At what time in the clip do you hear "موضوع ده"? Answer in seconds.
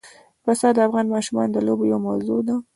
2.07-2.55